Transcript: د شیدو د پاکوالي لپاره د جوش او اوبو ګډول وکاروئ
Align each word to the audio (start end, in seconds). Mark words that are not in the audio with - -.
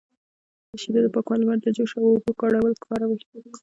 د 0.71 0.71
شیدو 0.81 0.99
د 1.03 1.07
پاکوالي 1.15 1.43
لپاره 1.43 1.59
د 1.63 1.67
جوش 1.75 1.91
او 1.99 2.03
اوبو 2.11 2.29
ګډول 2.39 2.71
وکاروئ 2.73 3.19